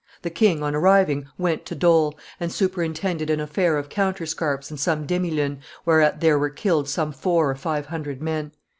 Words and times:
The 0.23 0.31
king, 0.31 0.63
on 0.63 0.73
arriving, 0.73 1.27
went 1.37 1.63
to 1.67 1.75
Dole, 1.75 2.17
and 2.39 2.51
superintended 2.51 3.29
an 3.29 3.39
affair 3.39 3.77
of 3.77 3.87
counterscarps 3.89 4.71
and 4.71 4.79
some 4.79 5.05
demilunes, 5.05 5.59
whereat 5.85 6.21
there 6.21 6.39
were 6.39 6.49
killed 6.49 6.89
some 6.89 7.11
four 7.11 7.47
or 7.51 7.55
five 7.55 7.85
hundred 7.85 8.19
men. 8.19 8.51